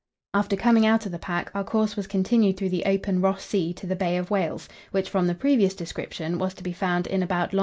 After 0.33 0.55
coming 0.55 0.83
out 0.83 1.05
of 1.05 1.11
the 1.11 1.19
pack, 1.19 1.51
our 1.53 1.63
course 1.63 1.95
was 1.95 2.07
continued 2.07 2.57
through 2.57 2.69
the 2.69 2.85
open 2.85 3.21
Ross 3.21 3.43
Sea 3.45 3.71
to 3.73 3.85
the 3.85 3.95
Bay 3.95 4.17
of 4.17 4.31
Whales, 4.31 4.67
which 4.89 5.07
from 5.11 5.27
the 5.27 5.35
previous 5.35 5.75
description 5.75 6.39
was 6.39 6.55
to 6.55 6.63
be 6.63 6.73
found 6.73 7.05
in 7.05 7.21
about 7.21 7.53
long. 7.53 7.59